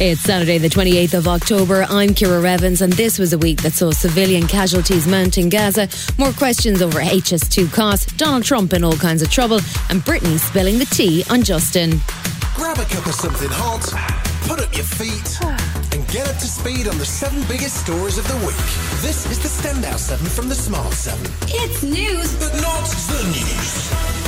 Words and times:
It's 0.00 0.20
Saturday, 0.20 0.58
the 0.58 0.68
28th 0.68 1.14
of 1.14 1.26
October. 1.26 1.84
I'm 1.88 2.14
Ciara 2.14 2.40
Revins, 2.40 2.82
and 2.82 2.92
this 2.92 3.18
was 3.18 3.32
a 3.32 3.38
week 3.38 3.62
that 3.62 3.72
saw 3.72 3.90
civilian 3.90 4.46
casualties 4.46 5.08
mount 5.08 5.38
in 5.38 5.48
Gaza, 5.48 5.88
more 6.18 6.30
questions 6.32 6.82
over 6.82 7.00
HS2 7.00 7.72
costs, 7.72 8.12
Donald 8.12 8.44
Trump 8.44 8.72
in 8.74 8.84
all 8.84 8.94
kinds 8.94 9.22
of 9.22 9.30
trouble, 9.30 9.56
and 9.90 10.00
Britney 10.04 10.38
spilling 10.38 10.78
the 10.78 10.84
tea 10.84 11.24
on 11.30 11.42
Justin. 11.42 12.00
Grab 12.54 12.78
a 12.78 12.84
cup 12.84 13.06
of 13.06 13.14
something 13.14 13.48
hot, 13.50 13.82
put 14.46 14.60
up 14.60 14.72
your 14.72 14.86
feet, 14.86 15.36
and 15.92 16.06
get 16.12 16.28
up 16.28 16.36
to 16.36 16.46
speed 16.46 16.86
on 16.86 16.96
the 16.98 17.04
seven 17.04 17.42
biggest 17.48 17.84
stories 17.84 18.18
of 18.18 18.28
the 18.28 18.36
week. 18.46 18.54
This 19.02 19.28
is 19.28 19.40
the 19.40 19.48
Standout 19.48 19.98
7 19.98 20.24
from 20.28 20.48
the 20.48 20.54
Smart 20.54 20.92
7. 20.92 21.20
It's 21.48 21.82
news, 21.82 22.36
but 22.38 22.54
not 22.62 22.86
the 22.86 23.24
news. 23.34 24.27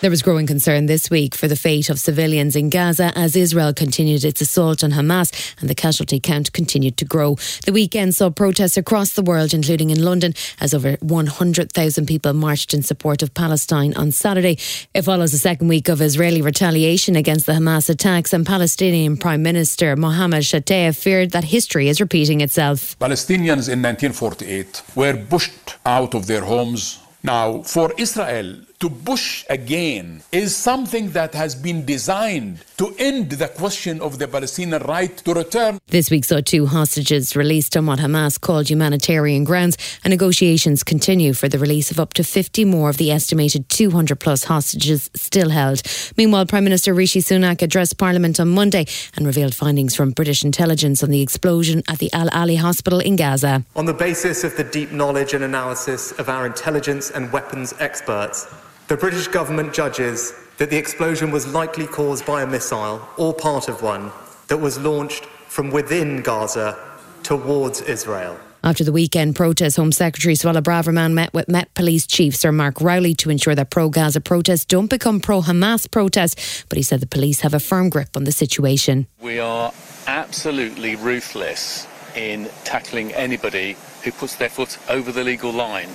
There 0.00 0.08
was 0.08 0.22
growing 0.22 0.46
concern 0.46 0.86
this 0.86 1.10
week 1.10 1.34
for 1.34 1.46
the 1.46 1.56
fate 1.56 1.90
of 1.90 2.00
civilians 2.00 2.56
in 2.56 2.70
Gaza 2.70 3.12
as 3.14 3.36
Israel 3.36 3.74
continued 3.74 4.24
its 4.24 4.40
assault 4.40 4.82
on 4.82 4.92
Hamas 4.92 5.30
and 5.60 5.68
the 5.68 5.74
casualty 5.74 6.18
count 6.18 6.54
continued 6.54 6.96
to 6.96 7.04
grow. 7.04 7.36
The 7.66 7.72
weekend 7.74 8.14
saw 8.14 8.30
protests 8.30 8.78
across 8.78 9.12
the 9.12 9.20
world, 9.20 9.52
including 9.52 9.90
in 9.90 10.02
London, 10.02 10.32
as 10.58 10.72
over 10.72 10.96
100,000 11.02 12.06
people 12.06 12.32
marched 12.32 12.72
in 12.72 12.82
support 12.82 13.22
of 13.22 13.34
Palestine 13.34 13.92
on 13.94 14.10
Saturday. 14.10 14.56
It 14.94 15.02
follows 15.02 15.32
the 15.32 15.38
second 15.38 15.68
week 15.68 15.90
of 15.90 16.00
Israeli 16.00 16.40
retaliation 16.40 17.14
against 17.14 17.44
the 17.44 17.52
Hamas 17.52 17.90
attacks, 17.90 18.32
and 18.32 18.46
Palestinian 18.46 19.18
Prime 19.18 19.42
Minister 19.42 19.96
Mohammed 19.96 20.44
Shtayyeh 20.44 20.96
feared 20.96 21.32
that 21.32 21.44
history 21.44 21.90
is 21.90 22.00
repeating 22.00 22.40
itself. 22.40 22.98
Palestinians 22.98 23.68
in 23.68 23.82
1948 23.82 24.82
were 24.94 25.18
pushed 25.28 25.76
out 25.84 26.14
of 26.14 26.26
their 26.26 26.40
homes. 26.46 27.00
Now, 27.22 27.60
for 27.60 27.92
Israel, 27.98 28.60
to 28.80 28.88
push 28.88 29.44
again 29.50 30.22
is 30.32 30.56
something 30.56 31.10
that 31.10 31.34
has 31.34 31.54
been 31.54 31.84
designed 31.84 32.64
to 32.78 32.94
end 32.98 33.30
the 33.30 33.46
question 33.46 34.00
of 34.00 34.18
the 34.18 34.26
Palestinian 34.26 34.82
right 34.84 35.18
to 35.18 35.34
return. 35.34 35.78
This 35.88 36.10
week 36.10 36.24
saw 36.24 36.40
two 36.40 36.64
hostages 36.64 37.36
released 37.36 37.76
on 37.76 37.84
what 37.84 37.98
Hamas 37.98 38.40
called 38.40 38.70
humanitarian 38.70 39.44
grounds, 39.44 39.76
and 40.02 40.10
negotiations 40.10 40.82
continue 40.82 41.34
for 41.34 41.46
the 41.46 41.58
release 41.58 41.90
of 41.90 42.00
up 42.00 42.14
to 42.14 42.24
50 42.24 42.64
more 42.64 42.88
of 42.88 42.96
the 42.96 43.10
estimated 43.10 43.68
200 43.68 44.18
plus 44.18 44.44
hostages 44.44 45.10
still 45.14 45.50
held. 45.50 45.82
Meanwhile, 46.16 46.46
Prime 46.46 46.64
Minister 46.64 46.94
Rishi 46.94 47.20
Sunak 47.20 47.60
addressed 47.60 47.98
Parliament 47.98 48.40
on 48.40 48.48
Monday 48.48 48.86
and 49.14 49.26
revealed 49.26 49.54
findings 49.54 49.94
from 49.94 50.12
British 50.12 50.42
intelligence 50.42 51.02
on 51.02 51.10
the 51.10 51.20
explosion 51.20 51.82
at 51.86 51.98
the 51.98 52.10
Al 52.14 52.30
Ahli 52.30 52.56
hospital 52.56 52.98
in 52.98 53.16
Gaza. 53.16 53.62
On 53.76 53.84
the 53.84 53.92
basis 53.92 54.42
of 54.42 54.56
the 54.56 54.64
deep 54.64 54.90
knowledge 54.90 55.34
and 55.34 55.44
analysis 55.44 56.12
of 56.12 56.30
our 56.30 56.46
intelligence 56.46 57.10
and 57.10 57.30
weapons 57.30 57.74
experts, 57.78 58.46
the 58.90 58.96
British 58.96 59.28
government 59.28 59.72
judges 59.72 60.34
that 60.58 60.68
the 60.68 60.76
explosion 60.76 61.30
was 61.30 61.46
likely 61.54 61.86
caused 61.86 62.26
by 62.26 62.42
a 62.42 62.46
missile 62.46 63.00
or 63.18 63.32
part 63.32 63.68
of 63.68 63.82
one 63.82 64.10
that 64.48 64.56
was 64.56 64.80
launched 64.80 65.26
from 65.46 65.70
within 65.70 66.22
Gaza 66.22 66.76
towards 67.22 67.82
Israel. 67.82 68.36
After 68.64 68.82
the 68.82 68.90
weekend 68.90 69.36
protests, 69.36 69.76
Home 69.76 69.92
Secretary 69.92 70.34
Suella 70.34 70.60
Braverman 70.60 71.12
met 71.12 71.32
with 71.32 71.48
Met 71.48 71.72
Police 71.74 72.04
Chief 72.04 72.34
Sir 72.34 72.50
Mark 72.50 72.80
Rowley 72.80 73.14
to 73.14 73.30
ensure 73.30 73.54
that 73.54 73.70
pro 73.70 73.90
Gaza 73.90 74.20
protests 74.20 74.64
don't 74.64 74.90
become 74.90 75.20
pro 75.20 75.40
Hamas 75.40 75.88
protests. 75.88 76.64
But 76.68 76.76
he 76.76 76.82
said 76.82 76.98
the 76.98 77.06
police 77.06 77.42
have 77.42 77.54
a 77.54 77.60
firm 77.60 77.90
grip 77.90 78.16
on 78.16 78.24
the 78.24 78.32
situation. 78.32 79.06
We 79.20 79.38
are 79.38 79.72
absolutely 80.08 80.96
ruthless 80.96 81.86
in 82.16 82.50
tackling 82.64 83.12
anybody 83.12 83.76
who 84.02 84.10
puts 84.10 84.34
their 84.34 84.48
foot 84.48 84.78
over 84.88 85.12
the 85.12 85.22
legal 85.22 85.52
line. 85.52 85.90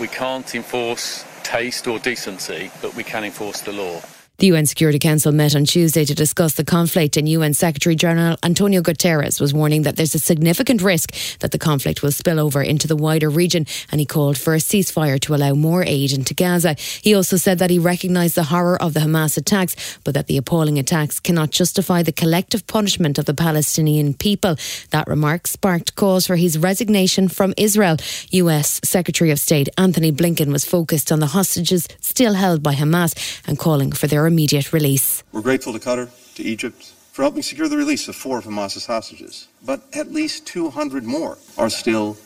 We 0.00 0.08
can't 0.08 0.54
enforce 0.54 1.26
taste 1.42 1.86
or 1.86 1.98
decency, 1.98 2.70
but 2.82 2.94
we 2.94 3.04
can 3.04 3.24
enforce 3.24 3.60
the 3.60 3.72
law. 3.72 4.00
The 4.40 4.46
UN 4.46 4.64
Security 4.64 4.98
Council 4.98 5.32
met 5.32 5.54
on 5.54 5.66
Tuesday 5.66 6.06
to 6.06 6.14
discuss 6.14 6.54
the 6.54 6.64
conflict, 6.64 7.18
and 7.18 7.28
UN 7.28 7.52
Secretary 7.52 7.94
General 7.94 8.38
Antonio 8.42 8.80
Guterres 8.80 9.38
was 9.38 9.52
warning 9.52 9.82
that 9.82 9.96
there's 9.96 10.14
a 10.14 10.18
significant 10.18 10.80
risk 10.80 11.12
that 11.40 11.50
the 11.50 11.58
conflict 11.58 12.02
will 12.02 12.10
spill 12.10 12.40
over 12.40 12.62
into 12.62 12.88
the 12.88 12.96
wider 12.96 13.28
region, 13.28 13.66
and 13.92 14.00
he 14.00 14.06
called 14.06 14.38
for 14.38 14.54
a 14.54 14.56
ceasefire 14.56 15.20
to 15.20 15.34
allow 15.34 15.52
more 15.52 15.84
aid 15.84 16.10
into 16.12 16.32
Gaza. 16.32 16.74
He 17.02 17.14
also 17.14 17.36
said 17.36 17.58
that 17.58 17.68
he 17.68 17.78
recognised 17.78 18.34
the 18.34 18.44
horror 18.44 18.80
of 18.80 18.94
the 18.94 19.00
Hamas 19.00 19.36
attacks, 19.36 19.76
but 20.04 20.14
that 20.14 20.26
the 20.26 20.38
appalling 20.38 20.78
attacks 20.78 21.20
cannot 21.20 21.50
justify 21.50 22.02
the 22.02 22.10
collective 22.10 22.66
punishment 22.66 23.18
of 23.18 23.26
the 23.26 23.34
Palestinian 23.34 24.14
people. 24.14 24.56
That 24.88 25.06
remark 25.06 25.48
sparked 25.48 25.96
calls 25.96 26.26
for 26.26 26.36
his 26.36 26.56
resignation 26.56 27.28
from 27.28 27.52
Israel. 27.58 27.98
US 28.30 28.80
Secretary 28.84 29.30
of 29.32 29.38
State 29.38 29.68
Antony 29.76 30.10
Blinken 30.10 30.50
was 30.50 30.64
focused 30.64 31.12
on 31.12 31.20
the 31.20 31.26
hostages 31.26 31.86
still 32.00 32.32
held 32.32 32.62
by 32.62 32.74
Hamas 32.74 33.42
and 33.46 33.58
calling 33.58 33.92
for 33.92 34.06
their 34.06 34.29
immediate 34.30 34.72
release. 34.72 35.22
We're 35.32 35.48
grateful 35.50 35.72
to 35.72 35.80
Qatar, 35.86 36.08
to 36.36 36.42
Egypt, 36.42 36.80
for 37.12 37.22
helping 37.22 37.42
secure 37.42 37.68
the 37.68 37.76
release 37.76 38.08
of 38.08 38.16
four 38.16 38.38
of 38.38 38.44
Hamas's 38.44 38.86
hostages. 38.86 39.48
But 39.70 39.80
at 39.92 40.12
least 40.12 40.46
200 40.46 41.04
more 41.04 41.36
are 41.58 41.70
still 41.82 42.16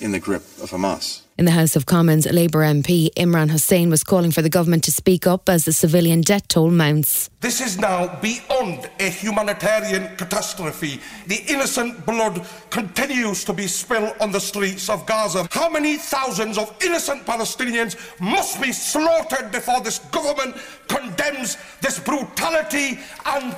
in 0.00 0.12
the 0.12 0.18
grip 0.18 0.42
of 0.62 0.70
Hamas. 0.70 1.22
In 1.40 1.46
the 1.46 1.52
House 1.52 1.74
of 1.74 1.86
Commons, 1.86 2.26
Labour 2.30 2.58
MP 2.58 3.08
Imran 3.14 3.50
Hussain 3.50 3.88
was 3.88 4.04
calling 4.04 4.30
for 4.30 4.42
the 4.42 4.50
government 4.50 4.84
to 4.84 4.92
speak 4.92 5.26
up 5.26 5.48
as 5.48 5.64
the 5.64 5.72
civilian 5.72 6.20
death 6.20 6.46
toll 6.48 6.70
mounts. 6.70 7.30
This 7.40 7.62
is 7.62 7.78
now 7.78 8.18
beyond 8.20 8.90
a 8.98 9.08
humanitarian 9.08 10.14
catastrophe. 10.16 11.00
The 11.28 11.42
innocent 11.48 12.04
blood 12.04 12.46
continues 12.68 13.42
to 13.44 13.54
be 13.54 13.66
spilled 13.68 14.14
on 14.20 14.32
the 14.32 14.38
streets 14.38 14.90
of 14.90 15.06
Gaza. 15.06 15.48
How 15.50 15.70
many 15.70 15.96
thousands 15.96 16.58
of 16.58 16.76
innocent 16.84 17.24
Palestinians 17.24 17.96
must 18.20 18.60
be 18.60 18.70
slaughtered 18.70 19.50
before 19.50 19.80
this 19.80 19.98
government 20.10 20.56
condemns 20.88 21.56
this 21.80 21.98
brutality 21.98 22.98
and 23.24 23.56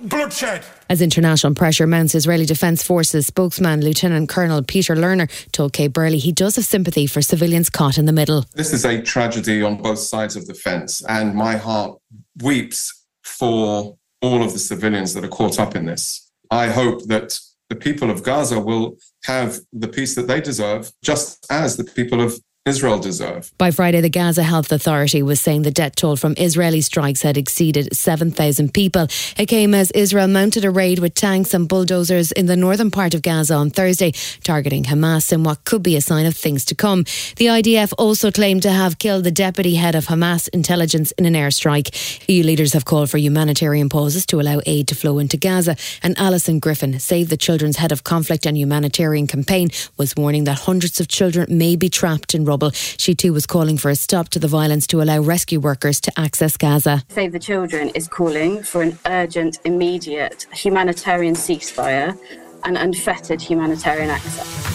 bloodshed. 0.00 0.64
As 0.88 1.00
international 1.00 1.54
pressure 1.54 1.86
mounts, 1.86 2.14
Israeli 2.14 2.46
Defence 2.46 2.82
Forces 2.82 3.26
spokesman 3.26 3.80
Lieutenant 3.80 4.28
Colonel 4.28 4.62
Peter 4.62 4.94
Lerner 4.94 5.30
told 5.52 5.72
Kay 5.72 5.88
Burley 5.88 6.18
he 6.18 6.32
does 6.32 6.56
have 6.56 6.64
sympathy 6.64 7.06
for 7.06 7.22
civilians 7.22 7.70
caught 7.70 7.98
in 7.98 8.04
the 8.04 8.12
middle. 8.12 8.44
This 8.54 8.72
is 8.72 8.84
a 8.84 9.00
tragedy 9.00 9.62
on 9.62 9.80
both 9.80 9.98
sides 9.98 10.36
of 10.36 10.46
the 10.46 10.54
fence, 10.54 11.02
and 11.08 11.34
my 11.34 11.56
heart 11.56 11.98
weeps 12.42 13.04
for 13.22 13.96
all 14.20 14.42
of 14.42 14.52
the 14.52 14.58
civilians 14.58 15.14
that 15.14 15.24
are 15.24 15.28
caught 15.28 15.58
up 15.58 15.76
in 15.76 15.86
this. 15.86 16.30
I 16.50 16.68
hope 16.68 17.04
that 17.06 17.38
the 17.68 17.76
people 17.76 18.10
of 18.10 18.22
Gaza 18.22 18.60
will 18.60 18.96
have 19.24 19.58
the 19.72 19.88
peace 19.88 20.14
that 20.14 20.26
they 20.26 20.40
deserve, 20.40 20.92
just 21.02 21.46
as 21.50 21.76
the 21.76 21.84
people 21.84 22.20
of 22.20 22.38
Israel 22.66 22.98
deserve. 22.98 23.52
By 23.58 23.70
Friday, 23.70 24.00
the 24.00 24.08
Gaza 24.08 24.42
Health 24.42 24.72
Authority 24.72 25.22
was 25.22 25.38
saying 25.38 25.62
the 25.62 25.70
death 25.70 25.96
toll 25.96 26.16
from 26.16 26.32
Israeli 26.38 26.80
strikes 26.80 27.20
had 27.20 27.36
exceeded 27.36 27.94
7,000 27.94 28.72
people. 28.72 29.06
It 29.36 29.48
came 29.48 29.74
as 29.74 29.90
Israel 29.90 30.28
mounted 30.28 30.64
a 30.64 30.70
raid 30.70 30.98
with 30.98 31.12
tanks 31.12 31.52
and 31.52 31.68
bulldozers 31.68 32.32
in 32.32 32.46
the 32.46 32.56
northern 32.56 32.90
part 32.90 33.12
of 33.12 33.20
Gaza 33.20 33.52
on 33.52 33.68
Thursday, 33.68 34.12
targeting 34.44 34.84
Hamas 34.84 35.30
in 35.30 35.44
what 35.44 35.66
could 35.66 35.82
be 35.82 35.94
a 35.94 36.00
sign 36.00 36.24
of 36.24 36.34
things 36.34 36.64
to 36.64 36.74
come. 36.74 37.04
The 37.36 37.48
IDF 37.48 37.92
also 37.98 38.30
claimed 38.30 38.62
to 38.62 38.70
have 38.70 38.98
killed 38.98 39.24
the 39.24 39.30
deputy 39.30 39.74
head 39.74 39.94
of 39.94 40.06
Hamas 40.06 40.48
intelligence 40.48 41.10
in 41.18 41.26
an 41.26 41.34
airstrike. 41.34 42.26
EU 42.30 42.42
leaders 42.42 42.72
have 42.72 42.86
called 42.86 43.10
for 43.10 43.18
humanitarian 43.18 43.90
pauses 43.90 44.24
to 44.24 44.40
allow 44.40 44.62
aid 44.64 44.88
to 44.88 44.94
flow 44.94 45.18
into 45.18 45.36
Gaza. 45.36 45.76
And 46.02 46.18
Alison 46.18 46.60
Griffin, 46.60 46.98
Save 46.98 47.28
the 47.28 47.36
Children's 47.36 47.76
head 47.76 47.92
of 47.92 48.04
conflict 48.04 48.46
and 48.46 48.56
humanitarian 48.56 49.26
campaign, 49.26 49.68
was 49.98 50.16
warning 50.16 50.44
that 50.44 50.60
hundreds 50.60 50.98
of 50.98 51.08
children 51.08 51.58
may 51.58 51.76
be 51.76 51.90
trapped 51.90 52.34
in 52.34 52.46
rubble. 52.54 52.70
She 52.72 53.14
too 53.14 53.32
was 53.32 53.46
calling 53.46 53.78
for 53.78 53.90
a 53.90 53.96
stop 53.96 54.28
to 54.30 54.38
the 54.38 54.48
violence 54.48 54.86
to 54.88 55.02
allow 55.02 55.20
rescue 55.20 55.60
workers 55.60 56.00
to 56.02 56.12
access 56.18 56.56
Gaza. 56.56 57.02
Save 57.08 57.32
the 57.32 57.38
Children 57.38 57.88
is 57.90 58.08
calling 58.08 58.62
for 58.62 58.82
an 58.82 58.96
urgent, 59.06 59.58
immediate 59.64 60.46
humanitarian 60.52 61.34
ceasefire 61.34 62.16
and 62.64 62.78
unfettered 62.78 63.42
humanitarian 63.42 64.10
access. 64.10 64.73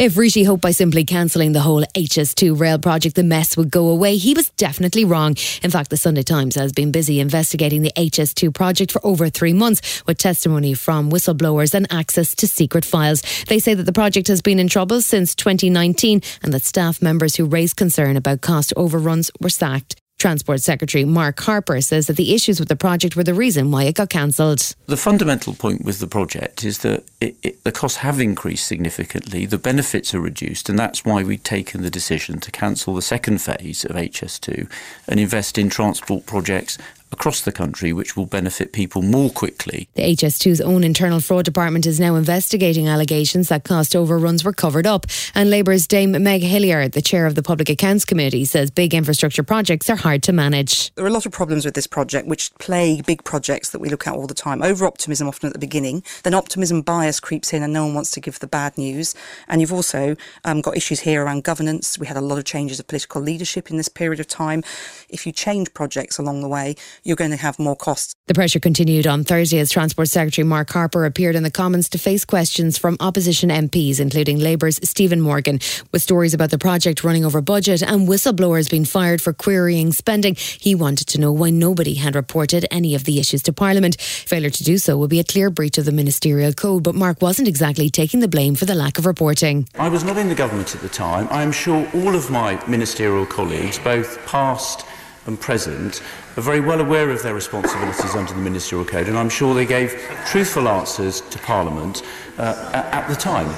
If 0.00 0.16
Rishi 0.16 0.44
hoped 0.44 0.62
by 0.62 0.70
simply 0.70 1.04
cancelling 1.04 1.52
the 1.52 1.60
whole 1.60 1.82
HS2 1.94 2.58
rail 2.58 2.78
project 2.78 3.16
the 3.16 3.22
mess 3.22 3.54
would 3.54 3.70
go 3.70 3.88
away, 3.88 4.16
he 4.16 4.32
was 4.32 4.48
definitely 4.48 5.04
wrong. 5.04 5.36
In 5.62 5.70
fact, 5.70 5.90
the 5.90 5.98
Sunday 5.98 6.22
Times 6.22 6.54
has 6.54 6.72
been 6.72 6.90
busy 6.90 7.20
investigating 7.20 7.82
the 7.82 7.92
HS2 7.98 8.54
project 8.54 8.92
for 8.92 9.06
over 9.06 9.28
three 9.28 9.52
months 9.52 10.02
with 10.06 10.16
testimony 10.16 10.72
from 10.72 11.10
whistleblowers 11.10 11.74
and 11.74 11.86
access 11.92 12.34
to 12.36 12.46
secret 12.46 12.86
files. 12.86 13.22
They 13.46 13.58
say 13.58 13.74
that 13.74 13.82
the 13.82 13.92
project 13.92 14.28
has 14.28 14.40
been 14.40 14.58
in 14.58 14.68
trouble 14.68 15.02
since 15.02 15.34
2019 15.34 16.22
and 16.42 16.54
that 16.54 16.64
staff 16.64 17.02
members 17.02 17.36
who 17.36 17.44
raised 17.44 17.76
concern 17.76 18.16
about 18.16 18.40
cost 18.40 18.72
overruns 18.78 19.30
were 19.38 19.50
sacked. 19.50 19.96
Transport 20.20 20.60
Secretary 20.60 21.04
Mark 21.06 21.40
Harper 21.40 21.80
says 21.80 22.06
that 22.06 22.16
the 22.16 22.34
issues 22.34 22.60
with 22.60 22.68
the 22.68 22.76
project 22.76 23.16
were 23.16 23.24
the 23.24 23.32
reason 23.32 23.70
why 23.70 23.84
it 23.84 23.94
got 23.94 24.10
cancelled. 24.10 24.74
The 24.86 24.98
fundamental 24.98 25.54
point 25.54 25.82
with 25.82 25.98
the 25.98 26.06
project 26.06 26.62
is 26.62 26.80
that 26.80 27.04
it, 27.22 27.36
it, 27.42 27.64
the 27.64 27.72
costs 27.72 27.98
have 27.98 28.20
increased 28.20 28.66
significantly, 28.66 29.46
the 29.46 29.56
benefits 29.56 30.14
are 30.14 30.20
reduced, 30.20 30.68
and 30.68 30.78
that's 30.78 31.06
why 31.06 31.22
we've 31.22 31.42
taken 31.42 31.80
the 31.80 31.90
decision 31.90 32.38
to 32.40 32.50
cancel 32.50 32.94
the 32.94 33.02
second 33.02 33.38
phase 33.38 33.86
of 33.86 33.96
HS2 33.96 34.70
and 35.08 35.18
invest 35.18 35.56
in 35.56 35.70
transport 35.70 36.26
projects 36.26 36.76
across 37.12 37.40
the 37.42 37.52
country, 37.52 37.92
which 37.92 38.16
will 38.16 38.26
benefit 38.26 38.72
people 38.72 39.02
more 39.02 39.30
quickly. 39.30 39.88
The 39.94 40.02
HS2's 40.02 40.60
own 40.60 40.84
internal 40.84 41.20
fraud 41.20 41.44
department 41.44 41.86
is 41.86 42.00
now 42.00 42.14
investigating 42.14 42.88
allegations 42.88 43.48
that 43.48 43.64
cost 43.64 43.96
overruns 43.96 44.44
were 44.44 44.52
covered 44.52 44.86
up. 44.86 45.06
And 45.34 45.50
Labour's 45.50 45.86
Dame 45.86 46.12
Meg 46.22 46.42
Hillier, 46.42 46.88
the 46.88 47.02
chair 47.02 47.26
of 47.26 47.34
the 47.34 47.42
Public 47.42 47.68
Accounts 47.68 48.04
Committee, 48.04 48.44
says 48.44 48.70
big 48.70 48.94
infrastructure 48.94 49.42
projects 49.42 49.90
are 49.90 49.96
hard 49.96 50.22
to 50.24 50.32
manage. 50.32 50.94
There 50.94 51.04
are 51.04 51.08
a 51.08 51.12
lot 51.12 51.26
of 51.26 51.32
problems 51.32 51.64
with 51.64 51.74
this 51.74 51.86
project, 51.86 52.26
which 52.26 52.54
plague 52.54 53.06
big 53.06 53.24
projects 53.24 53.70
that 53.70 53.80
we 53.80 53.88
look 53.88 54.06
at 54.06 54.14
all 54.14 54.26
the 54.26 54.34
time. 54.34 54.62
Over 54.62 54.86
optimism, 54.86 55.28
often 55.28 55.48
at 55.48 55.52
the 55.52 55.58
beginning, 55.58 56.02
then 56.22 56.34
optimism 56.34 56.82
bias 56.82 57.20
creeps 57.20 57.52
in, 57.52 57.62
and 57.62 57.72
no 57.72 57.84
one 57.86 57.94
wants 57.94 58.10
to 58.12 58.20
give 58.20 58.38
the 58.38 58.46
bad 58.46 58.76
news. 58.78 59.14
And 59.48 59.60
you've 59.60 59.72
also 59.72 60.16
um, 60.44 60.60
got 60.60 60.76
issues 60.76 61.00
here 61.00 61.24
around 61.24 61.44
governance. 61.44 61.98
We 61.98 62.06
had 62.06 62.16
a 62.16 62.20
lot 62.20 62.38
of 62.38 62.44
changes 62.44 62.80
of 62.80 62.86
political 62.86 63.20
leadership 63.20 63.70
in 63.70 63.76
this 63.76 63.88
period 63.88 64.20
of 64.20 64.28
time. 64.28 64.62
If 65.08 65.26
you 65.26 65.32
change 65.32 65.74
projects 65.74 66.18
along 66.18 66.42
the 66.42 66.48
way, 66.48 66.76
you're 67.02 67.16
going 67.16 67.30
to 67.30 67.36
have 67.36 67.58
more 67.58 67.76
costs. 67.76 68.14
The 68.26 68.34
pressure 68.34 68.60
continued 68.60 69.06
on 69.06 69.24
Thursday 69.24 69.58
as 69.58 69.70
Transport 69.70 70.08
Secretary 70.08 70.46
Mark 70.46 70.70
Harper 70.70 71.04
appeared 71.04 71.34
in 71.34 71.42
the 71.42 71.50
Commons 71.50 71.88
to 71.90 71.98
face 71.98 72.24
questions 72.24 72.78
from 72.78 72.96
opposition 73.00 73.50
MPs, 73.50 74.00
including 74.00 74.38
Labour's 74.38 74.78
Stephen 74.88 75.20
Morgan, 75.20 75.58
with 75.92 76.02
stories 76.02 76.34
about 76.34 76.50
the 76.50 76.58
project 76.58 77.02
running 77.02 77.24
over 77.24 77.40
budget 77.40 77.82
and 77.82 78.08
whistleblowers 78.08 78.70
being 78.70 78.84
fired 78.84 79.20
for 79.20 79.32
querying 79.32 79.92
spending. 79.92 80.34
He 80.36 80.74
wanted 80.74 81.08
to 81.08 81.20
know 81.20 81.32
why 81.32 81.50
nobody 81.50 81.94
had 81.94 82.14
reported 82.14 82.66
any 82.70 82.94
of 82.94 83.04
the 83.04 83.18
issues 83.18 83.42
to 83.44 83.52
Parliament. 83.52 84.00
Failure 84.00 84.50
to 84.50 84.64
do 84.64 84.78
so 84.78 84.96
would 84.98 85.10
be 85.10 85.20
a 85.20 85.24
clear 85.24 85.50
breach 85.50 85.78
of 85.78 85.84
the 85.84 85.92
ministerial 85.92 86.52
code, 86.52 86.84
but 86.84 86.94
Mark 86.94 87.20
wasn't 87.22 87.48
exactly 87.48 87.90
taking 87.90 88.20
the 88.20 88.28
blame 88.28 88.54
for 88.54 88.64
the 88.64 88.74
lack 88.74 88.98
of 88.98 89.06
reporting. 89.06 89.66
I 89.78 89.88
was 89.88 90.04
not 90.04 90.16
in 90.16 90.28
the 90.28 90.34
government 90.34 90.74
at 90.74 90.82
the 90.82 90.88
time. 90.88 91.26
I 91.30 91.42
am 91.42 91.52
sure 91.52 91.88
all 91.94 92.14
of 92.14 92.30
my 92.30 92.62
ministerial 92.66 93.26
colleagues, 93.26 93.78
both 93.78 94.24
past 94.26 94.86
and 95.30 95.40
present 95.40 96.02
are 96.36 96.42
very 96.42 96.60
well 96.60 96.80
aware 96.80 97.08
of 97.10 97.22
their 97.22 97.34
responsibilities 97.34 98.14
under 98.14 98.34
the 98.34 98.40
Ministerial 98.40 98.84
Code, 98.84 99.08
and 99.08 99.16
I'm 99.16 99.30
sure 99.30 99.54
they 99.54 99.64
gave 99.64 99.92
truthful 100.26 100.68
answers 100.68 101.22
to 101.22 101.38
Parliament 101.38 102.02
uh, 102.36 102.70
at 102.92 103.08
the 103.08 103.14
time. 103.14 103.48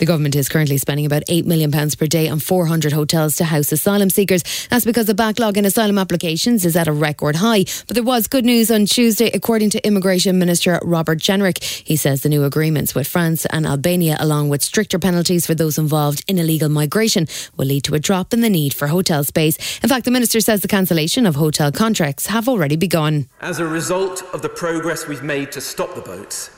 The 0.00 0.06
government 0.06 0.34
is 0.34 0.48
currently 0.48 0.78
spending 0.78 1.04
about 1.04 1.26
£8 1.26 1.44
million 1.44 1.70
per 1.70 2.06
day 2.06 2.26
on 2.26 2.40
400 2.40 2.90
hotels 2.90 3.36
to 3.36 3.44
house 3.44 3.70
asylum 3.70 4.08
seekers. 4.08 4.42
That's 4.70 4.86
because 4.86 5.04
the 5.04 5.14
backlog 5.14 5.58
in 5.58 5.66
asylum 5.66 5.98
applications 5.98 6.64
is 6.64 6.74
at 6.74 6.88
a 6.88 6.92
record 6.92 7.36
high. 7.36 7.66
But 7.86 7.96
there 7.96 8.02
was 8.02 8.26
good 8.26 8.46
news 8.46 8.70
on 8.70 8.86
Tuesday, 8.86 9.30
according 9.34 9.68
to 9.70 9.86
Immigration 9.86 10.38
Minister 10.38 10.80
Robert 10.82 11.18
Jenrick. 11.18 11.62
He 11.62 11.96
says 11.96 12.22
the 12.22 12.30
new 12.30 12.44
agreements 12.44 12.94
with 12.94 13.08
France 13.08 13.44
and 13.44 13.66
Albania, 13.66 14.16
along 14.18 14.48
with 14.48 14.62
stricter 14.62 14.98
penalties 14.98 15.44
for 15.44 15.54
those 15.54 15.76
involved 15.76 16.24
in 16.26 16.38
illegal 16.38 16.70
migration, 16.70 17.26
will 17.58 17.66
lead 17.66 17.84
to 17.84 17.94
a 17.94 17.98
drop 17.98 18.32
in 18.32 18.40
the 18.40 18.48
need 18.48 18.72
for 18.72 18.88
hotel 18.88 19.22
space. 19.22 19.58
In 19.82 19.90
fact, 19.90 20.06
the 20.06 20.10
minister 20.10 20.40
says 20.40 20.62
the 20.62 20.68
cancellation 20.68 21.26
of 21.26 21.34
hotel 21.34 21.70
contracts 21.70 22.24
have 22.24 22.48
already 22.48 22.76
begun. 22.76 23.28
As 23.42 23.58
a 23.58 23.66
result 23.66 24.22
of 24.32 24.40
the 24.40 24.48
progress 24.48 25.06
we've 25.06 25.22
made 25.22 25.52
to 25.52 25.60
stop 25.60 25.94
the 25.94 26.00
boats, 26.00 26.48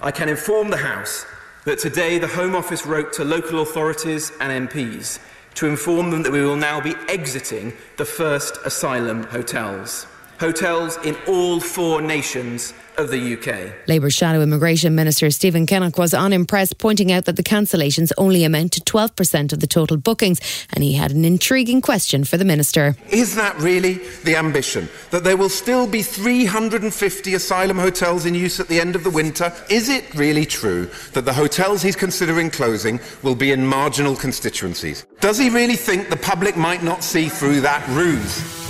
I 0.00 0.12
can 0.12 0.28
inform 0.28 0.70
the 0.70 0.76
House 0.76 1.26
that 1.64 1.78
today 1.78 2.18
the 2.18 2.26
Home 2.26 2.56
Office 2.56 2.86
wrote 2.86 3.12
to 3.14 3.24
local 3.24 3.60
authorities 3.60 4.32
and 4.40 4.68
MPs 4.68 5.20
to 5.54 5.66
inform 5.66 6.10
them 6.10 6.22
that 6.22 6.32
we 6.32 6.42
will 6.42 6.56
now 6.56 6.80
be 6.80 6.94
exiting 7.08 7.72
the 7.98 8.04
first 8.04 8.58
asylum 8.64 9.22
hotels. 9.24 10.06
Hotels 10.42 10.96
in 11.04 11.16
all 11.28 11.60
four 11.60 12.02
nations 12.02 12.74
of 12.98 13.10
the 13.10 13.34
UK. 13.34 13.86
Labour's 13.86 14.12
Shadow 14.12 14.42
Immigration 14.42 14.92
Minister 14.92 15.30
Stephen 15.30 15.68
Kinnock 15.68 15.96
was 15.96 16.12
unimpressed, 16.12 16.78
pointing 16.78 17.12
out 17.12 17.26
that 17.26 17.36
the 17.36 17.44
cancellations 17.44 18.10
only 18.18 18.42
amount 18.42 18.72
to 18.72 18.80
12% 18.80 19.52
of 19.52 19.60
the 19.60 19.68
total 19.68 19.96
bookings, 19.96 20.40
and 20.72 20.82
he 20.82 20.94
had 20.94 21.12
an 21.12 21.24
intriguing 21.24 21.80
question 21.80 22.24
for 22.24 22.36
the 22.38 22.44
Minister. 22.44 22.96
Is 23.08 23.36
that 23.36 23.56
really 23.60 24.00
the 24.24 24.34
ambition? 24.34 24.88
That 25.12 25.22
there 25.22 25.36
will 25.36 25.48
still 25.48 25.86
be 25.86 26.02
350 26.02 27.34
asylum 27.34 27.78
hotels 27.78 28.26
in 28.26 28.34
use 28.34 28.58
at 28.58 28.66
the 28.66 28.80
end 28.80 28.96
of 28.96 29.04
the 29.04 29.10
winter? 29.10 29.52
Is 29.70 29.88
it 29.88 30.12
really 30.12 30.44
true 30.44 30.90
that 31.12 31.24
the 31.24 31.32
hotels 31.32 31.82
he's 31.82 31.94
considering 31.94 32.50
closing 32.50 32.98
will 33.22 33.36
be 33.36 33.52
in 33.52 33.64
marginal 33.64 34.16
constituencies? 34.16 35.06
Does 35.20 35.38
he 35.38 35.50
really 35.50 35.76
think 35.76 36.10
the 36.10 36.16
public 36.16 36.56
might 36.56 36.82
not 36.82 37.04
see 37.04 37.28
through 37.28 37.60
that 37.60 37.86
ruse? 37.90 38.61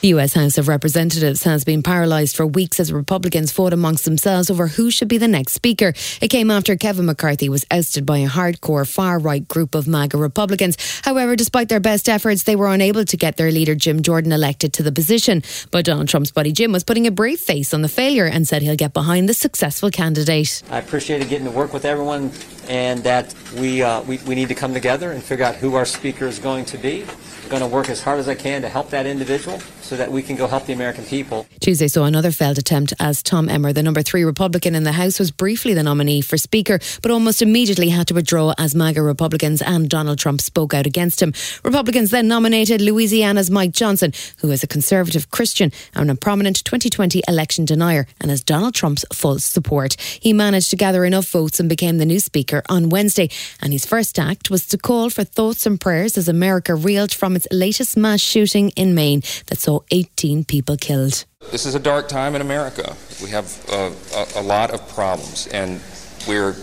The 0.00 0.08
US 0.08 0.32
House 0.32 0.56
of 0.56 0.66
Representatives 0.66 1.42
has 1.42 1.62
been 1.62 1.82
paralysed 1.82 2.34
for 2.34 2.46
weeks 2.46 2.80
as 2.80 2.90
Republicans 2.90 3.52
fought 3.52 3.74
amongst 3.74 4.06
themselves 4.06 4.48
over 4.48 4.66
who 4.66 4.90
should 4.90 5.08
be 5.08 5.18
the 5.18 5.28
next 5.28 5.52
Speaker. 5.52 5.92
It 6.22 6.28
came 6.28 6.50
after 6.50 6.74
Kevin 6.74 7.04
McCarthy 7.04 7.50
was 7.50 7.66
ousted 7.70 8.06
by 8.06 8.18
a 8.18 8.28
hardcore 8.28 8.90
far 8.90 9.18
right 9.18 9.46
group 9.46 9.74
of 9.74 9.86
MAGA 9.86 10.16
Republicans. 10.16 10.78
However, 11.04 11.36
despite 11.36 11.68
their 11.68 11.80
best 11.80 12.08
efforts, 12.08 12.44
they 12.44 12.56
were 12.56 12.72
unable 12.72 13.04
to 13.04 13.16
get 13.18 13.36
their 13.36 13.52
leader 13.52 13.74
Jim 13.74 14.00
Jordan 14.00 14.32
elected 14.32 14.72
to 14.72 14.82
the 14.82 14.90
position. 14.90 15.42
But 15.70 15.84
Donald 15.84 16.08
Trump's 16.08 16.30
buddy 16.30 16.52
Jim 16.52 16.72
was 16.72 16.82
putting 16.82 17.06
a 17.06 17.10
brave 17.10 17.38
face 17.38 17.74
on 17.74 17.82
the 17.82 17.88
failure 17.88 18.24
and 18.24 18.48
said 18.48 18.62
he'll 18.62 18.76
get 18.76 18.94
behind 18.94 19.28
the 19.28 19.34
successful 19.34 19.90
candidate. 19.90 20.62
I 20.70 20.78
appreciated 20.78 21.28
getting 21.28 21.44
to 21.44 21.52
work 21.52 21.74
with 21.74 21.84
everyone 21.84 22.32
and 22.68 23.04
that 23.04 23.34
we, 23.58 23.82
uh, 23.82 24.00
we, 24.04 24.16
we 24.18 24.34
need 24.34 24.48
to 24.48 24.54
come 24.54 24.72
together 24.72 25.12
and 25.12 25.22
figure 25.22 25.44
out 25.44 25.56
who 25.56 25.74
our 25.74 25.84
speaker 25.84 26.26
is 26.26 26.38
going 26.38 26.64
to 26.66 26.78
be. 26.78 27.04
Going 27.50 27.62
to 27.62 27.66
work 27.66 27.88
as 27.88 28.00
hard 28.00 28.20
as 28.20 28.28
I 28.28 28.36
can 28.36 28.62
to 28.62 28.68
help 28.68 28.90
that 28.90 29.06
individual 29.06 29.58
so 29.82 29.96
that 29.96 30.12
we 30.12 30.22
can 30.22 30.36
go 30.36 30.46
help 30.46 30.66
the 30.66 30.72
American 30.72 31.04
people. 31.04 31.48
Tuesday 31.58 31.88
saw 31.88 32.04
another 32.04 32.30
failed 32.30 32.58
attempt 32.58 32.92
as 33.00 33.24
Tom 33.24 33.48
Emmer, 33.48 33.72
the 33.72 33.82
number 33.82 34.02
three 34.02 34.22
Republican 34.22 34.76
in 34.76 34.84
the 34.84 34.92
House, 34.92 35.18
was 35.18 35.32
briefly 35.32 35.74
the 35.74 35.82
nominee 35.82 36.20
for 36.20 36.38
Speaker, 36.38 36.78
but 37.02 37.10
almost 37.10 37.42
immediately 37.42 37.88
had 37.88 38.06
to 38.06 38.14
withdraw 38.14 38.54
as 38.56 38.76
MAGA 38.76 39.02
Republicans 39.02 39.60
and 39.60 39.90
Donald 39.90 40.20
Trump 40.20 40.40
spoke 40.40 40.72
out 40.72 40.86
against 40.86 41.20
him. 41.20 41.32
Republicans 41.64 42.12
then 42.12 42.28
nominated 42.28 42.80
Louisiana's 42.80 43.50
Mike 43.50 43.72
Johnson, 43.72 44.12
who 44.38 44.52
is 44.52 44.62
a 44.62 44.68
conservative 44.68 45.32
Christian 45.32 45.72
and 45.92 46.08
a 46.08 46.14
prominent 46.14 46.64
2020 46.64 47.22
election 47.26 47.64
denier 47.64 48.06
and 48.20 48.30
has 48.30 48.44
Donald 48.44 48.74
Trump's 48.74 49.04
full 49.12 49.40
support. 49.40 50.00
He 50.00 50.32
managed 50.32 50.70
to 50.70 50.76
gather 50.76 51.04
enough 51.04 51.26
votes 51.26 51.58
and 51.58 51.68
became 51.68 51.98
the 51.98 52.06
new 52.06 52.20
Speaker 52.20 52.62
on 52.68 52.90
Wednesday, 52.90 53.28
and 53.60 53.72
his 53.72 53.84
first 53.84 54.20
act 54.20 54.50
was 54.50 54.68
to 54.68 54.78
call 54.78 55.10
for 55.10 55.24
thoughts 55.24 55.66
and 55.66 55.80
prayers 55.80 56.16
as 56.16 56.28
America 56.28 56.76
reeled 56.76 57.12
from 57.12 57.39
its 57.40 57.48
latest 57.50 57.96
mass 57.96 58.20
shooting 58.20 58.70
in 58.70 58.94
Maine 58.94 59.22
that 59.46 59.58
saw 59.58 59.80
18 59.90 60.44
people 60.44 60.76
killed. 60.76 61.24
This 61.50 61.64
is 61.64 61.74
a 61.74 61.78
dark 61.78 62.08
time 62.08 62.34
in 62.34 62.42
America. 62.42 62.96
We 63.22 63.30
have 63.30 63.46
a, 63.72 63.92
a, 64.14 64.40
a 64.40 64.42
lot 64.42 64.70
of 64.70 64.86
problems, 64.88 65.46
and 65.48 65.80
we're 66.28 66.54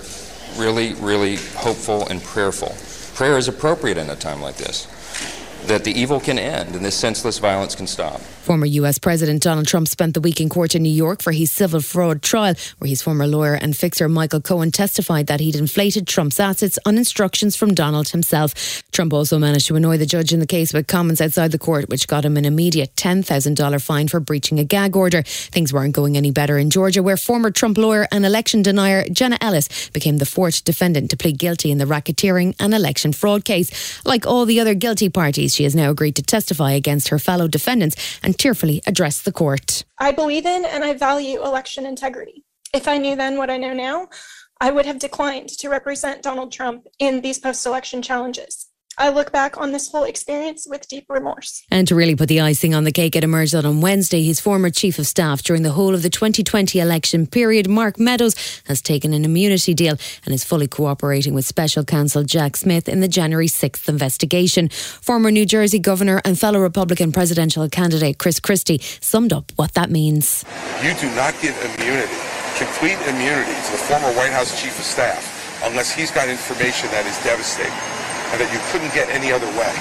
really, 0.57 0.93
really 0.95 1.37
hopeful 1.55 2.07
and 2.07 2.21
prayerful. 2.21 2.75
Prayer 3.15 3.37
is 3.37 3.47
appropriate 3.47 3.97
in 3.97 4.09
a 4.09 4.15
time 4.15 4.41
like 4.41 4.57
this 4.57 4.87
that 5.65 5.83
the 5.83 5.91
evil 5.91 6.19
can 6.19 6.39
end 6.39 6.75
and 6.75 6.85
this 6.85 6.95
senseless 6.95 7.39
violence 7.39 7.75
can 7.75 7.87
stop. 7.87 8.21
Former 8.47 8.65
US 8.65 8.97
President 8.97 9.43
Donald 9.43 9.67
Trump 9.67 9.89
spent 9.89 10.13
the 10.13 10.21
week 10.21 10.39
in 10.39 10.47
court 10.47 10.73
in 10.73 10.81
New 10.81 10.89
York 10.89 11.21
for 11.21 11.33
his 11.33 11.51
civil 11.51 11.81
fraud 11.81 12.21
trial, 12.21 12.55
where 12.77 12.87
his 12.87 13.01
former 13.01 13.27
lawyer 13.27 13.55
and 13.55 13.75
fixer 13.75 14.07
Michael 14.07 14.39
Cohen 14.39 14.71
testified 14.71 15.27
that 15.27 15.41
he'd 15.41 15.57
inflated 15.57 16.07
Trump's 16.07 16.39
assets 16.39 16.79
on 16.85 16.97
instructions 16.97 17.57
from 17.57 17.73
Donald 17.73 18.07
himself. 18.07 18.83
Trump 18.93 19.11
also 19.11 19.37
managed 19.37 19.67
to 19.67 19.75
annoy 19.75 19.97
the 19.97 20.05
judge 20.05 20.31
in 20.31 20.39
the 20.39 20.47
case 20.47 20.73
with 20.73 20.87
comments 20.87 21.19
outside 21.19 21.51
the 21.51 21.57
court, 21.57 21.89
which 21.89 22.07
got 22.07 22.23
him 22.23 22.37
an 22.37 22.45
immediate 22.45 22.95
$10,000 22.95 23.83
fine 23.83 24.07
for 24.07 24.21
breaching 24.21 24.59
a 24.59 24.63
gag 24.63 24.95
order. 24.95 25.23
Things 25.23 25.73
weren't 25.73 25.93
going 25.93 26.15
any 26.15 26.31
better 26.31 26.57
in 26.57 26.69
Georgia, 26.69 27.03
where 27.03 27.17
former 27.17 27.51
Trump 27.51 27.77
lawyer 27.77 28.07
and 28.13 28.25
election 28.25 28.61
denier 28.61 29.03
Jenna 29.09 29.37
Ellis 29.41 29.89
became 29.89 30.19
the 30.19 30.25
fourth 30.25 30.63
defendant 30.63 31.09
to 31.11 31.17
plead 31.17 31.37
guilty 31.37 31.69
in 31.69 31.79
the 31.79 31.85
racketeering 31.85 32.55
and 32.61 32.73
election 32.73 33.11
fraud 33.11 33.43
case. 33.43 34.01
Like 34.05 34.25
all 34.25 34.45
the 34.45 34.61
other 34.61 34.73
guilty 34.73 35.09
parties, 35.09 35.46
she 35.53 35.63
has 35.63 35.75
now 35.75 35.89
agreed 35.89 36.15
to 36.15 36.23
testify 36.23 36.71
against 36.71 37.09
her 37.09 37.19
fellow 37.19 37.47
defendants 37.47 38.19
and 38.23 38.37
tearfully 38.37 38.81
address 38.85 39.21
the 39.21 39.31
court. 39.31 39.83
I 39.97 40.11
believe 40.11 40.45
in 40.45 40.65
and 40.65 40.83
I 40.83 40.93
value 40.93 41.43
election 41.43 41.85
integrity. 41.85 42.43
If 42.73 42.87
I 42.87 42.97
knew 42.97 43.15
then 43.15 43.37
what 43.37 43.49
I 43.49 43.57
know 43.57 43.73
now, 43.73 44.09
I 44.59 44.71
would 44.71 44.85
have 44.85 44.99
declined 44.99 45.49
to 45.49 45.69
represent 45.69 46.23
Donald 46.23 46.51
Trump 46.51 46.87
in 46.99 47.21
these 47.21 47.39
post 47.39 47.65
election 47.65 48.01
challenges. 48.01 48.66
I 48.99 49.09
look 49.09 49.31
back 49.31 49.57
on 49.57 49.71
this 49.71 49.91
whole 49.91 50.05
experience 50.05 50.65
with 50.67 50.87
deep 50.87 51.05
remorse. 51.07 51.63
And 51.69 51.87
to 51.87 51.93
really 51.93 52.15
put 52.15 52.29
the 52.29 52.41
icing 52.41 52.73
on 52.73 52.83
the 52.83 52.91
cake, 52.91 53.15
it 53.15 53.23
emerged 53.23 53.53
that 53.53 53.63
on 53.63 53.79
Wednesday, 53.79 54.23
his 54.23 54.39
former 54.39 54.71
chief 54.71 54.97
of 54.97 55.05
staff 55.05 55.43
during 55.43 55.61
the 55.61 55.71
whole 55.71 55.93
of 55.93 56.01
the 56.01 56.09
2020 56.09 56.79
election 56.79 57.27
period, 57.27 57.69
Mark 57.69 57.99
Meadows, 57.99 58.35
has 58.65 58.81
taken 58.81 59.13
an 59.13 59.23
immunity 59.23 59.75
deal 59.75 59.97
and 60.25 60.33
is 60.33 60.43
fully 60.43 60.67
cooperating 60.67 61.35
with 61.35 61.45
special 61.45 61.83
counsel 61.83 62.23
Jack 62.23 62.57
Smith 62.57 62.89
in 62.89 63.01
the 63.01 63.07
January 63.07 63.47
6th 63.47 63.87
investigation. 63.87 64.69
Former 64.69 65.29
New 65.29 65.45
Jersey 65.45 65.77
governor 65.77 66.19
and 66.25 66.39
fellow 66.39 66.59
Republican 66.59 67.11
presidential 67.11 67.69
candidate 67.69 68.17
Chris 68.17 68.39
Christie 68.39 68.79
summed 68.99 69.31
up 69.31 69.51
what 69.57 69.75
that 69.75 69.91
means. 69.91 70.43
You 70.81 70.95
do 70.95 71.13
not 71.15 71.39
get 71.39 71.53
immunity 71.77 72.13
complete 72.57 72.97
immunity 73.07 73.53
to 73.53 73.71
the 73.71 73.77
former 73.77 74.07
White 74.17 74.31
House 74.31 74.59
chief 74.59 74.79
of 74.79 74.85
staff 74.85 75.61
unless 75.65 75.93
he's 75.93 76.09
got 76.09 76.27
information 76.27 76.89
that 76.89 77.05
is 77.05 77.15
devastating 77.23 77.96
and 78.31 78.41
that 78.41 78.51
you 78.53 78.59
couldn't 78.71 78.93
get 78.93 79.09
any 79.09 79.31
other 79.31 79.47
way. 79.57 79.73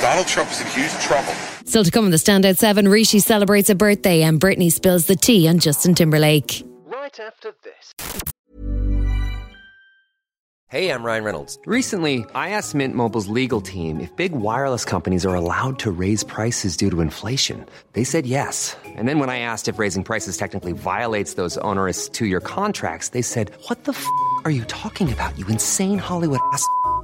Donald 0.00 0.26
Trump 0.26 0.50
is 0.50 0.60
in 0.60 0.66
huge 0.68 0.92
trouble. 1.00 1.32
Still 1.64 1.84
to 1.84 1.90
come 1.90 2.04
on 2.04 2.10
the 2.10 2.16
Standout 2.18 2.56
7, 2.56 2.88
Rishi 2.88 3.18
celebrates 3.18 3.68
a 3.68 3.74
birthday 3.74 4.22
and 4.22 4.40
Britney 4.40 4.72
spills 4.72 5.06
the 5.06 5.16
tea 5.16 5.48
on 5.48 5.58
Justin 5.58 5.94
Timberlake. 5.94 6.64
Right 6.86 7.18
after 7.20 7.54
this. 7.62 7.94
Hey, 10.70 10.92
I'm 10.92 11.02
Ryan 11.02 11.24
Reynolds. 11.24 11.58
Recently, 11.64 12.26
I 12.34 12.50
asked 12.50 12.74
Mint 12.74 12.94
Mobile's 12.94 13.28
legal 13.28 13.62
team 13.62 14.00
if 14.00 14.14
big 14.16 14.32
wireless 14.32 14.84
companies 14.84 15.24
are 15.24 15.34
allowed 15.34 15.78
to 15.78 15.90
raise 15.90 16.22
prices 16.24 16.76
due 16.76 16.90
to 16.90 17.00
inflation. 17.00 17.64
They 17.94 18.04
said 18.04 18.26
yes. 18.26 18.76
And 18.84 19.08
then 19.08 19.18
when 19.18 19.30
I 19.30 19.38
asked 19.40 19.68
if 19.68 19.78
raising 19.78 20.04
prices 20.04 20.36
technically 20.36 20.72
violates 20.72 21.34
those 21.40 21.56
onerous 21.64 22.10
two 22.10 22.26
year 22.26 22.40
contracts, 22.40 23.10
they 23.10 23.22
said, 23.22 23.50
What 23.68 23.84
the 23.84 23.92
f 23.92 24.06
are 24.44 24.50
you 24.50 24.64
talking 24.64 25.10
about, 25.10 25.38
you 25.38 25.46
insane 25.46 25.96
Hollywood 25.96 26.40
ass? 26.52 26.62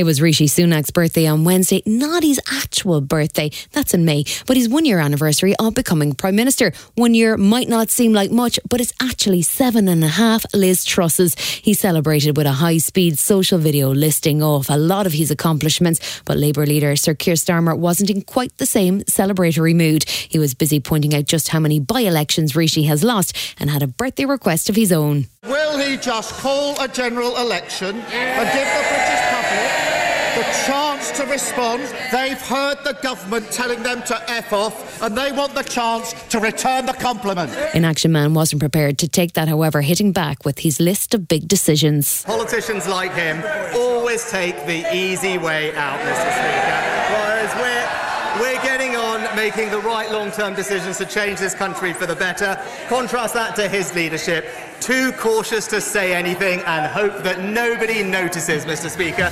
It 0.00 0.04
was 0.04 0.22
Rishi 0.22 0.46
Sunak's 0.46 0.90
birthday 0.90 1.26
on 1.26 1.44
Wednesday, 1.44 1.82
not 1.84 2.22
his 2.22 2.40
actual 2.50 3.02
birthday. 3.02 3.50
That's 3.72 3.92
in 3.92 4.06
May, 4.06 4.24
but 4.46 4.56
his 4.56 4.66
one 4.66 4.86
year 4.86 4.98
anniversary 4.98 5.54
of 5.56 5.74
becoming 5.74 6.14
Prime 6.14 6.34
Minister. 6.34 6.72
One 6.94 7.12
year 7.12 7.36
might 7.36 7.68
not 7.68 7.90
seem 7.90 8.14
like 8.14 8.30
much, 8.30 8.58
but 8.66 8.80
it's 8.80 8.94
actually 9.02 9.42
seven 9.42 9.88
and 9.88 10.02
a 10.02 10.08
half 10.08 10.46
Liz 10.54 10.86
Trusses. 10.86 11.38
He 11.38 11.74
celebrated 11.74 12.34
with 12.38 12.46
a 12.46 12.52
high 12.52 12.78
speed 12.78 13.18
social 13.18 13.58
video 13.58 13.92
listing 13.92 14.42
off 14.42 14.70
a 14.70 14.78
lot 14.78 15.04
of 15.04 15.12
his 15.12 15.30
accomplishments, 15.30 16.22
but 16.24 16.38
Labour 16.38 16.64
leader 16.64 16.96
Sir 16.96 17.12
Keir 17.12 17.34
Starmer 17.34 17.76
wasn't 17.76 18.08
in 18.08 18.22
quite 18.22 18.56
the 18.56 18.64
same 18.64 19.02
celebratory 19.02 19.76
mood. 19.76 20.08
He 20.08 20.38
was 20.38 20.54
busy 20.54 20.80
pointing 20.80 21.14
out 21.14 21.26
just 21.26 21.48
how 21.48 21.60
many 21.60 21.78
by 21.78 22.00
elections 22.00 22.56
Rishi 22.56 22.84
has 22.84 23.04
lost 23.04 23.36
and 23.58 23.68
had 23.68 23.82
a 23.82 23.86
birthday 23.86 24.24
request 24.24 24.70
of 24.70 24.76
his 24.76 24.92
own. 24.92 25.26
Will 25.42 25.76
he 25.78 25.98
just 25.98 26.32
call 26.36 26.82
a 26.82 26.88
general 26.88 27.36
election 27.36 28.00
and 28.00 28.48
give 28.54 28.66
the 28.66 28.88
British 28.88 29.20
public 29.28 29.89
the 30.34 30.42
chance 30.66 31.10
to 31.12 31.24
respond? 31.26 31.82
They've 32.12 32.40
heard 32.40 32.78
the 32.84 32.96
government 33.02 33.50
telling 33.50 33.82
them 33.82 34.02
to 34.04 34.30
F 34.30 34.52
off 34.52 35.02
and 35.02 35.16
they 35.16 35.32
want 35.32 35.54
the 35.54 35.62
chance 35.62 36.12
to 36.28 36.40
return 36.40 36.86
the 36.86 36.92
compliment. 36.92 37.52
An 37.74 37.84
action 37.84 38.12
man 38.12 38.34
wasn't 38.34 38.60
prepared 38.60 38.98
to 38.98 39.08
take 39.08 39.32
that, 39.34 39.48
however, 39.48 39.80
hitting 39.80 40.12
back 40.12 40.44
with 40.44 40.60
his 40.60 40.80
list 40.80 41.14
of 41.14 41.28
big 41.28 41.48
decisions. 41.48 42.24
Politicians 42.24 42.86
like 42.86 43.12
him 43.14 43.42
always 43.74 44.30
take 44.30 44.54
the 44.66 44.94
easy 44.94 45.38
way 45.38 45.74
out, 45.74 45.98
Mr. 46.00 46.30
Speaker, 46.38 46.80
whereas 47.14 47.54
we're, 47.56 48.40
we're 48.42 48.62
getting 48.62 48.96
on 48.96 49.34
making 49.36 49.70
the 49.70 49.80
right 49.80 50.10
long 50.10 50.30
term 50.30 50.54
decisions 50.54 50.98
to 50.98 51.06
change 51.06 51.38
this 51.38 51.54
country 51.54 51.92
for 51.92 52.06
the 52.06 52.16
better. 52.16 52.60
Contrast 52.88 53.34
that 53.34 53.56
to 53.56 53.68
his 53.68 53.94
leadership. 53.94 54.46
Too 54.80 55.12
cautious 55.12 55.66
to 55.68 55.80
say 55.80 56.14
anything 56.14 56.60
and 56.60 56.86
hope 56.86 57.22
that 57.22 57.44
nobody 57.44 58.02
notices, 58.02 58.64
Mr. 58.64 58.88
Speaker. 58.88 59.30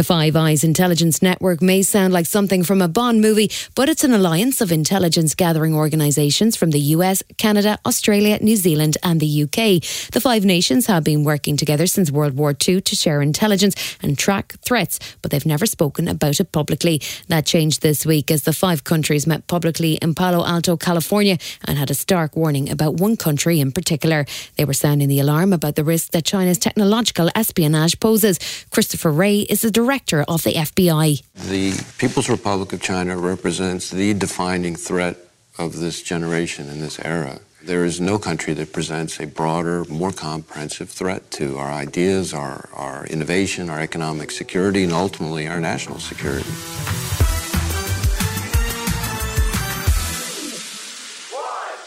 The 0.00 0.04
Five 0.04 0.34
Eyes 0.34 0.64
Intelligence 0.64 1.20
Network 1.20 1.60
may 1.60 1.82
sound 1.82 2.14
like 2.14 2.24
something 2.24 2.64
from 2.64 2.80
a 2.80 2.88
Bond 2.88 3.20
movie, 3.20 3.50
but 3.74 3.90
it's 3.90 4.02
an 4.02 4.14
alliance 4.14 4.62
of 4.62 4.72
intelligence 4.72 5.34
gathering 5.34 5.74
organisations 5.74 6.56
from 6.56 6.70
the 6.70 6.80
US, 6.96 7.22
Canada, 7.36 7.78
Australia, 7.84 8.38
New 8.40 8.56
Zealand, 8.56 8.96
and 9.02 9.20
the 9.20 9.42
UK. 9.42 9.84
The 10.10 10.20
five 10.22 10.42
nations 10.42 10.86
have 10.86 11.04
been 11.04 11.22
working 11.22 11.58
together 11.58 11.86
since 11.86 12.10
World 12.10 12.38
War 12.38 12.56
II 12.66 12.80
to 12.80 12.96
share 12.96 13.20
intelligence 13.20 13.98
and 14.00 14.16
track 14.16 14.54
threats, 14.62 14.98
but 15.20 15.32
they've 15.32 15.44
never 15.44 15.66
spoken 15.66 16.08
about 16.08 16.40
it 16.40 16.50
publicly. 16.50 17.02
That 17.28 17.44
changed 17.44 17.82
this 17.82 18.06
week 18.06 18.30
as 18.30 18.44
the 18.44 18.54
five 18.54 18.84
countries 18.84 19.26
met 19.26 19.48
publicly 19.48 19.96
in 19.96 20.14
Palo 20.14 20.46
Alto, 20.46 20.78
California, 20.78 21.36
and 21.66 21.76
had 21.76 21.90
a 21.90 21.94
stark 21.94 22.36
warning 22.36 22.70
about 22.70 22.94
one 22.94 23.18
country 23.18 23.60
in 23.60 23.70
particular. 23.70 24.24
They 24.56 24.64
were 24.64 24.72
sounding 24.72 25.08
the 25.08 25.20
alarm 25.20 25.52
about 25.52 25.74
the 25.74 25.84
risk 25.84 26.12
that 26.12 26.24
China's 26.24 26.56
technological 26.56 27.28
espionage 27.34 28.00
poses. 28.00 28.38
Christopher 28.70 29.12
Wray 29.12 29.40
is 29.40 29.60
the 29.60 29.70
director 29.90 30.22
of 30.28 30.44
the 30.44 30.52
FBI. 30.52 31.20
The 31.34 31.84
People's 31.98 32.28
Republic 32.28 32.72
of 32.72 32.80
China 32.80 33.18
represents 33.18 33.90
the 33.90 34.14
defining 34.14 34.76
threat 34.76 35.16
of 35.58 35.80
this 35.80 36.00
generation 36.00 36.68
and 36.68 36.80
this 36.80 37.00
era. 37.04 37.40
There 37.64 37.84
is 37.84 38.00
no 38.00 38.16
country 38.16 38.54
that 38.54 38.72
presents 38.72 39.18
a 39.18 39.26
broader, 39.26 39.84
more 39.86 40.12
comprehensive 40.12 40.90
threat 40.90 41.32
to 41.32 41.58
our 41.58 41.72
ideas, 41.72 42.32
our, 42.32 42.68
our 42.72 43.04
innovation, 43.06 43.68
our 43.68 43.80
economic 43.80 44.30
security, 44.30 44.84
and 44.84 44.92
ultimately 44.92 45.48
our 45.48 45.58
national 45.58 45.98
security. 45.98 46.48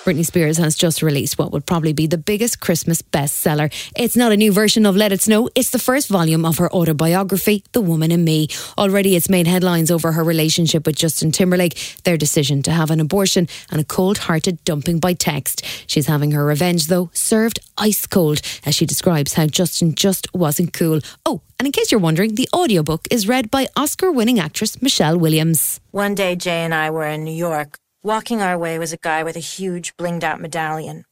Britney 0.04 0.26
Spears 0.26 0.58
has 0.58 0.76
just 0.76 1.02
released 1.02 1.38
what 1.38 1.54
would 1.54 1.66
probably 1.66 1.94
be 1.94 2.08
the 2.08 2.18
biggest 2.18 2.60
Christmas 2.60 3.02
bestseller. 3.02 3.72
It's 3.96 4.18
not 4.18 4.34
a 4.34 4.38
new 4.38 4.52
version 4.52 4.86
of 4.86 4.98
Let 4.98 5.14
It 5.14 5.22
Snow, 5.22 5.48
it's 5.56 5.70
the 5.70 5.80
first 5.80 6.10
volume 6.10 6.44
of 6.44 6.58
her 6.58 6.70
autobiography, 6.74 7.64
The 7.72 7.80
Woman 7.80 8.12
in 8.12 8.26
Me. 8.26 8.50
Already 8.78 9.16
it's 9.16 9.30
made 9.30 9.48
headlines 9.48 9.90
over 9.90 10.12
her 10.12 10.22
relationship 10.22 10.86
with 10.86 10.98
Justin 10.98 11.32
Timberlake, 11.32 11.80
their 12.04 12.18
decision 12.18 12.62
to 12.64 12.72
have 12.72 12.92
an 12.92 13.00
abortion, 13.00 13.48
and 13.72 13.80
a 13.80 13.86
cold 13.86 14.18
hearted 14.18 14.62
dumping 14.66 15.00
by 15.00 15.14
text. 15.14 15.64
She's 15.88 16.08
having 16.08 16.32
her 16.32 16.46
revenge, 16.46 16.88
though, 16.88 17.10
served 17.14 17.62
ice 17.78 18.06
cold, 18.06 18.42
as 18.66 18.76
she 18.76 18.86
describes 18.86 19.36
how 19.36 19.48
Justin 19.48 19.96
just 19.96 20.28
wasn't 20.34 20.74
cool. 20.74 21.00
Oh, 21.26 21.40
and 21.60 21.66
in 21.66 21.72
case 21.72 21.94
you're 21.94 22.02
wondering, 22.02 22.36
the 22.36 22.50
audiobook 22.54 23.08
is 23.10 23.30
read 23.30 23.50
by 23.50 23.68
Oscar 23.78 24.12
winning 24.12 24.38
actress 24.38 24.82
Michelle 24.82 25.18
Williams. 25.18 25.80
One 25.92 26.14
day, 26.14 26.36
Jay 26.36 26.66
and 26.66 26.74
I 26.74 26.90
were 26.90 27.08
in 27.08 27.24
New 27.24 27.32
York. 27.32 27.78
Walking 28.06 28.42
our 28.42 28.58
way 28.58 28.78
was 28.80 28.92
a 28.92 28.98
guy 28.98 29.24
with 29.24 29.38
a 29.38 29.40
huge 29.40 29.96
blinged 29.96 30.24
out 30.24 30.42
medallion. 30.42 31.06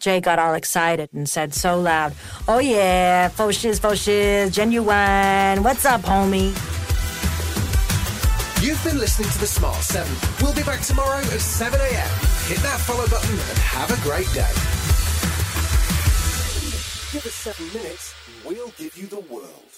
Jay 0.00 0.22
got 0.22 0.38
all 0.38 0.54
excited 0.54 1.12
and 1.12 1.28
said 1.28 1.52
so 1.52 1.78
loud, 1.78 2.14
Oh 2.48 2.58
yeah, 2.58 3.28
faux 3.28 3.54
shiz, 3.58 3.78
faux 3.78 3.98
shiz, 3.98 4.50
genuine. 4.50 5.62
What's 5.62 5.84
up, 5.84 6.00
homie? 6.00 6.56
You've 8.64 8.82
been 8.82 8.98
listening 8.98 9.28
to 9.28 9.38
The 9.38 9.46
Smart 9.46 9.82
7. 9.82 10.10
We'll 10.40 10.54
be 10.54 10.62
back 10.62 10.80
tomorrow 10.80 11.18
at 11.18 11.40
7 11.40 11.78
a.m. 11.78 12.08
Hit 12.48 12.62
that 12.64 12.80
follow 12.86 13.06
button 13.08 13.32
and 13.32 13.58
have 13.58 13.90
a 13.90 14.02
great 14.02 14.32
day. 14.32 14.48
Give 17.12 17.26
us 17.26 17.34
seven 17.34 17.66
minutes, 17.74 18.14
we'll 18.46 18.72
give 18.78 18.96
you 18.96 19.06
the 19.08 19.20
world. 19.20 19.69